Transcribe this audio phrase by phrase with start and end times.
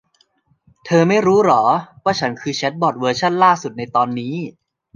[0.85, 1.63] เธอไม่รู้หรอ
[2.03, 4.35] ว่าฉันคือแชทบอท เวอร์ชั่นล่าสุดในตอนนี้